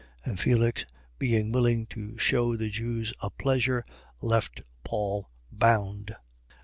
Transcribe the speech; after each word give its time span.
And 0.25 0.39
Felix 0.39 0.83
being 1.19 1.51
willing 1.51 1.85
to 1.91 2.17
shew 2.17 2.57
the 2.57 2.71
Jews 2.71 3.13
a 3.21 3.29
pleasure, 3.29 3.85
left 4.19 4.63
Paul 4.83 5.29
bound. 5.51 6.15